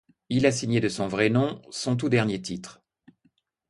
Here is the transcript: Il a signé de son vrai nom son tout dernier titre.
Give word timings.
Il 0.29 0.47
a 0.47 0.51
signé 0.51 0.79
de 0.79 0.89
son 0.89 1.07
vrai 1.07 1.29
nom 1.29 1.61
son 1.69 1.95
tout 1.95 2.09
dernier 2.09 2.41
titre. 2.41 2.81